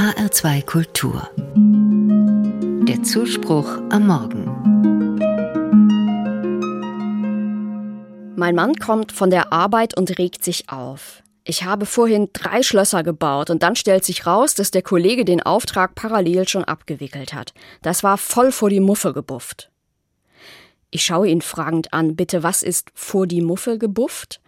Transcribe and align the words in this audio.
HR2 0.00 0.64
Kultur. 0.64 1.28
Der 2.88 3.02
Zuspruch 3.02 3.68
am 3.90 4.06
Morgen. 4.06 4.46
Mein 8.34 8.54
Mann 8.54 8.76
kommt 8.76 9.12
von 9.12 9.28
der 9.28 9.52
Arbeit 9.52 9.94
und 9.94 10.18
regt 10.18 10.42
sich 10.42 10.70
auf. 10.70 11.22
Ich 11.44 11.64
habe 11.64 11.84
vorhin 11.84 12.30
drei 12.32 12.62
Schlösser 12.62 13.02
gebaut 13.02 13.50
und 13.50 13.62
dann 13.62 13.76
stellt 13.76 14.06
sich 14.06 14.24
raus, 14.24 14.54
dass 14.54 14.70
der 14.70 14.80
Kollege 14.80 15.26
den 15.26 15.42
Auftrag 15.42 15.94
parallel 15.94 16.48
schon 16.48 16.64
abgewickelt 16.64 17.34
hat. 17.34 17.52
Das 17.82 18.02
war 18.02 18.16
voll 18.16 18.52
vor 18.52 18.70
die 18.70 18.80
Muffe 18.80 19.12
gebufft. 19.12 19.70
Ich 20.90 21.04
schaue 21.04 21.28
ihn 21.28 21.42
fragend 21.42 21.92
an. 21.92 22.16
Bitte, 22.16 22.42
was 22.42 22.62
ist 22.62 22.88
vor 22.94 23.26
die 23.26 23.42
Muffe 23.42 23.76
gebufft? 23.76 24.40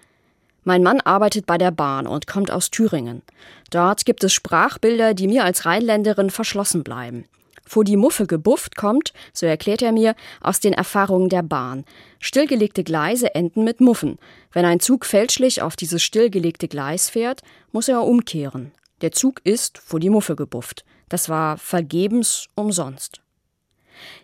Mein 0.65 0.83
Mann 0.83 1.01
arbeitet 1.01 1.47
bei 1.47 1.59
der 1.59 1.71
Bahn 1.71 2.07
und 2.07 2.27
kommt 2.27 2.51
aus 2.51 2.71
Thüringen. 2.71 3.23
Dort 3.71 4.05
gibt 4.05 4.23
es 4.23 4.33
Sprachbilder, 4.33 5.15
die 5.15 5.27
mir 5.27 5.45
als 5.45 5.67
Rheinländerin 5.67 6.31
verschlossen 6.31 6.85
bleiben. 6.85 7.25
Vor 7.65 7.85
die 7.85 7.97
Muffe 7.97 8.27
gebufft 8.27 8.77
kommt, 8.77 9.13
so 9.33 9.47
erklärt 9.47 9.83
er 9.83 9.93
mir, 9.93 10.15
aus 10.41 10.61
den 10.61 10.73
Erfahrungen 10.73 11.29
der 11.29 11.43
Bahn. 11.43 11.85
Stillgelegte 12.19 12.85
Gleise 12.85 13.35
enden 13.35 13.65
mit 13.65 13.81
Muffen. 13.81 14.19
Wenn 14.53 14.65
ein 14.65 14.81
Zug 14.81 15.07
fälschlich 15.07 15.63
auf 15.63 15.77
dieses 15.77 16.03
stillgelegte 16.03 16.69
Gleis 16.69 17.09
fährt, 17.09 17.41
muss 17.71 17.89
er 17.89 18.05
umkehren. 18.05 18.73
Der 19.01 19.13
Zug 19.13 19.41
ist 19.45 19.79
vor 19.79 20.01
die 20.01 20.11
Muffe 20.11 20.37
gebufft. 20.37 20.85
Das 21.09 21.29
war 21.29 21.57
vergebens 21.57 22.49
umsonst. 22.55 23.21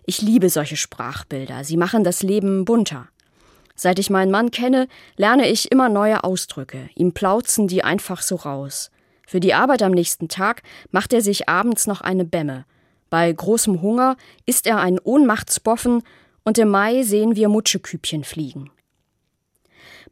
Ich 0.05 0.23
liebe 0.23 0.51
solche 0.51 0.77
Sprachbilder. 0.77 1.65
Sie 1.65 1.77
machen 1.77 2.05
das 2.05 2.23
Leben 2.23 2.65
bunter. 2.65 3.09
Seit 3.81 4.01
ich 4.01 4.11
meinen 4.11 4.33
Mann 4.33 4.51
kenne, 4.51 4.89
lerne 5.17 5.49
ich 5.49 5.71
immer 5.71 5.89
neue 5.89 6.25
Ausdrücke. 6.25 6.91
Ihm 6.97 7.13
plauzen 7.13 7.69
die 7.69 7.85
einfach 7.85 8.23
so 8.23 8.35
raus. 8.35 8.91
Für 9.25 9.39
die 9.39 9.55
Arbeit 9.55 9.85
am 9.85 9.93
nächsten 9.93 10.29
Tag 10.29 10.63
macht 10.91 11.13
er 11.13 11.21
sich 11.21 11.49
abends 11.49 11.87
noch 11.87 12.01
eine 12.01 12.25
Bämme. 12.25 12.65
Bei 13.09 13.33
großem 13.33 13.81
Hunger 13.81 14.17
isst 14.47 14.67
er 14.67 14.79
einen 14.79 14.98
Ohnmachtsboffen 14.98 16.03
und 16.45 16.59
im 16.59 16.70
Mai 16.70 17.05
sehen 17.05 17.37
wir 17.37 17.48
Mutschekübchen 17.48 18.25
fliegen. 18.25 18.73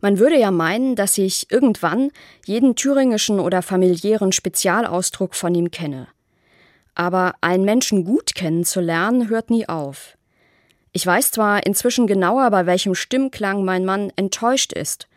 Man 0.00 0.20
würde 0.20 0.38
ja 0.38 0.52
meinen, 0.52 0.94
dass 0.94 1.18
ich 1.18 1.50
irgendwann 1.50 2.12
jeden 2.44 2.76
thüringischen 2.76 3.40
oder 3.40 3.62
familiären 3.62 4.30
Spezialausdruck 4.30 5.34
von 5.34 5.54
ihm 5.56 5.72
kenne. 5.72 6.06
Aber 6.94 7.34
einen 7.40 7.64
Menschen 7.64 8.04
gut 8.04 8.36
kennenzulernen 8.36 9.28
hört 9.28 9.50
nie 9.50 9.68
auf. 9.68 10.15
Ich 10.96 11.06
weiß 11.06 11.30
zwar 11.30 11.66
inzwischen 11.66 12.06
genauer, 12.06 12.50
bei 12.50 12.64
welchem 12.64 12.94
Stimmklang 12.94 13.66
mein 13.66 13.84
Mann 13.84 14.10
enttäuscht 14.16 14.72
ist, 14.72 15.08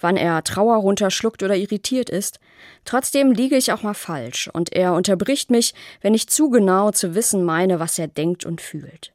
wann 0.00 0.16
er 0.16 0.42
Trauer 0.42 0.78
runterschluckt 0.78 1.44
oder 1.44 1.54
irritiert 1.54 2.10
ist, 2.10 2.40
trotzdem 2.84 3.30
liege 3.30 3.56
ich 3.56 3.70
auch 3.70 3.84
mal 3.84 3.94
falsch, 3.94 4.50
und 4.52 4.72
er 4.72 4.94
unterbricht 4.94 5.52
mich, 5.52 5.74
wenn 6.00 6.12
ich 6.12 6.26
zu 6.26 6.50
genau 6.50 6.90
zu 6.90 7.14
wissen 7.14 7.44
meine, 7.44 7.78
was 7.78 8.00
er 8.00 8.08
denkt 8.08 8.46
und 8.46 8.60
fühlt. 8.60 9.12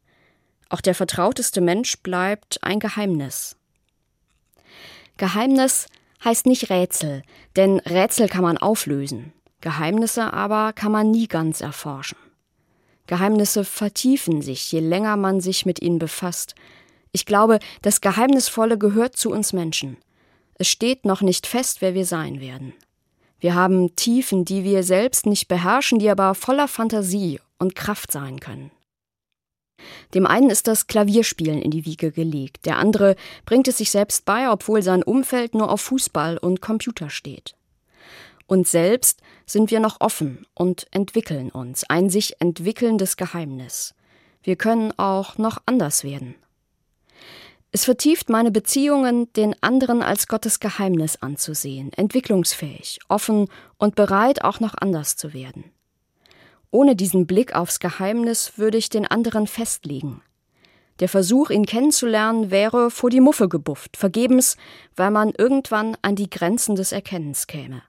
Auch 0.69 0.79
der 0.79 0.95
vertrauteste 0.95 1.59
Mensch 1.59 1.97
bleibt 1.97 2.57
ein 2.61 2.79
Geheimnis. 2.79 3.57
Geheimnis 5.17 5.87
heißt 6.23 6.45
nicht 6.45 6.69
Rätsel, 6.69 7.23
denn 7.57 7.79
Rätsel 7.79 8.29
kann 8.29 8.43
man 8.43 8.57
auflösen, 8.57 9.33
Geheimnisse 9.59 10.31
aber 10.31 10.71
kann 10.71 10.93
man 10.93 11.11
nie 11.11 11.27
ganz 11.27 11.59
erforschen. 11.59 12.17
Geheimnisse 13.07 13.65
vertiefen 13.65 14.41
sich, 14.41 14.71
je 14.71 14.79
länger 14.79 15.17
man 15.17 15.41
sich 15.41 15.65
mit 15.65 15.81
ihnen 15.81 15.99
befasst. 15.99 16.55
Ich 17.11 17.25
glaube, 17.25 17.59
das 17.81 18.01
Geheimnisvolle 18.01 18.77
gehört 18.77 19.15
zu 19.15 19.29
uns 19.29 19.53
Menschen. 19.53 19.97
Es 20.55 20.67
steht 20.67 21.05
noch 21.05 21.21
nicht 21.21 21.47
fest, 21.47 21.81
wer 21.81 21.93
wir 21.93 22.05
sein 22.05 22.39
werden. 22.39 22.73
Wir 23.39 23.55
haben 23.55 23.95
Tiefen, 23.95 24.45
die 24.45 24.63
wir 24.63 24.83
selbst 24.83 25.25
nicht 25.25 25.47
beherrschen, 25.47 25.99
die 25.99 26.09
aber 26.09 26.33
voller 26.33 26.67
Fantasie 26.67 27.41
und 27.59 27.75
Kraft 27.75 28.11
sein 28.11 28.39
können. 28.39 28.71
Dem 30.13 30.25
einen 30.25 30.49
ist 30.49 30.67
das 30.67 30.87
Klavierspielen 30.87 31.61
in 31.61 31.71
die 31.71 31.85
Wiege 31.85 32.11
gelegt, 32.11 32.65
der 32.65 32.77
andere 32.77 33.15
bringt 33.45 33.67
es 33.67 33.79
sich 33.79 33.91
selbst 33.91 34.23
bei, 34.25 34.49
obwohl 34.49 34.81
sein 34.81 35.03
Umfeld 35.03 35.55
nur 35.55 35.69
auf 35.69 35.81
Fußball 35.81 36.37
und 36.37 36.61
Computer 36.61 37.09
steht. 37.09 37.55
Uns 38.45 38.71
selbst 38.71 39.21
sind 39.45 39.71
wir 39.71 39.79
noch 39.79 40.01
offen 40.01 40.45
und 40.53 40.87
entwickeln 40.91 41.49
uns, 41.49 41.83
ein 41.89 42.09
sich 42.09 42.39
entwickelndes 42.39 43.17
Geheimnis. 43.17 43.95
Wir 44.41 44.55
können 44.55 44.91
auch 44.97 45.37
noch 45.37 45.59
anders 45.65 46.03
werden. 46.03 46.35
Es 47.71 47.85
vertieft 47.85 48.29
meine 48.29 48.51
Beziehungen, 48.51 49.33
den 49.33 49.55
anderen 49.63 50.03
als 50.03 50.27
Gottes 50.27 50.59
Geheimnis 50.59 51.15
anzusehen, 51.15 51.91
entwicklungsfähig, 51.93 52.99
offen 53.07 53.47
und 53.77 53.95
bereit, 53.95 54.43
auch 54.43 54.59
noch 54.59 54.75
anders 54.79 55.15
zu 55.15 55.33
werden. 55.33 55.71
Ohne 56.69 56.95
diesen 56.95 57.25
Blick 57.25 57.55
aufs 57.55 57.79
Geheimnis 57.79 58.57
würde 58.57 58.77
ich 58.77 58.89
den 58.89 59.07
anderen 59.07 59.47
festlegen. 59.47 60.21
Der 60.99 61.09
Versuch, 61.09 61.49
ihn 61.49 61.65
kennenzulernen, 61.65 62.51
wäre 62.51 62.91
vor 62.91 63.09
die 63.09 63.21
Muffe 63.21 63.49
gebufft, 63.49 63.97
vergebens, 63.97 64.57
weil 64.95 65.09
man 65.09 65.33
irgendwann 65.35 65.97
an 66.01 66.15
die 66.15 66.29
Grenzen 66.29 66.75
des 66.75 66.91
Erkennens 66.91 67.47
käme. 67.47 67.81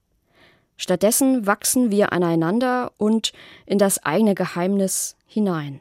Stattdessen 0.76 1.46
wachsen 1.46 1.90
wir 1.90 2.12
aneinander 2.12 2.92
und 2.98 3.32
in 3.66 3.78
das 3.78 4.04
eigene 4.04 4.34
Geheimnis 4.34 5.16
hinein. 5.26 5.80